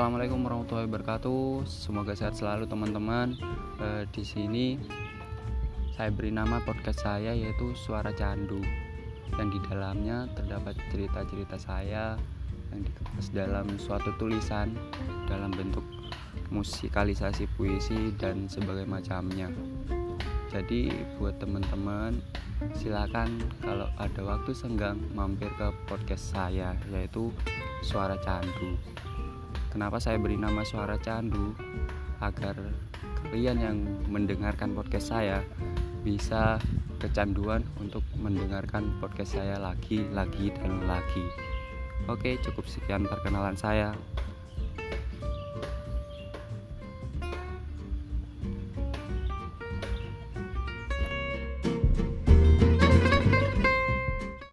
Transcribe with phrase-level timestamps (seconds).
[0.00, 1.68] Assalamualaikum warahmatullahi wabarakatuh.
[1.68, 3.36] Semoga sehat selalu teman-teman.
[3.76, 4.80] E, di sini
[5.92, 8.64] saya beri nama podcast saya yaitu Suara Candu.
[9.36, 12.16] Yang di dalamnya terdapat cerita-cerita saya
[12.72, 14.72] yang dikemas dalam suatu tulisan
[15.28, 15.84] dalam bentuk
[16.48, 19.52] musikalisasi puisi dan sebagainya macamnya.
[20.48, 22.24] Jadi buat teman-teman
[22.72, 27.28] silakan kalau ada waktu senggang mampir ke podcast saya yaitu
[27.84, 28.80] Suara Candu.
[29.70, 31.54] Kenapa saya beri nama Suara Candu?
[32.18, 32.58] Agar
[33.22, 33.78] kalian yang
[34.10, 35.46] mendengarkan podcast saya
[36.02, 36.58] bisa
[36.98, 41.22] kecanduan untuk mendengarkan podcast saya lagi, lagi, dan lagi.
[42.10, 43.94] Oke, cukup sekian perkenalan saya.